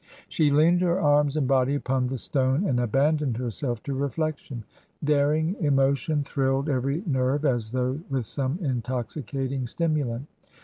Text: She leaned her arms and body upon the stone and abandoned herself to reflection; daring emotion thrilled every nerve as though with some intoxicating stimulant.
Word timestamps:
She 0.29 0.49
leaned 0.49 0.81
her 0.81 0.99
arms 0.99 1.37
and 1.37 1.47
body 1.47 1.75
upon 1.75 2.07
the 2.07 2.17
stone 2.17 2.65
and 2.67 2.79
abandoned 2.79 3.37
herself 3.37 3.83
to 3.83 3.93
reflection; 3.93 4.63
daring 5.03 5.55
emotion 5.59 6.23
thrilled 6.23 6.69
every 6.69 7.03
nerve 7.05 7.45
as 7.45 7.71
though 7.71 7.99
with 8.09 8.25
some 8.25 8.57
intoxicating 8.63 9.67
stimulant. 9.67 10.25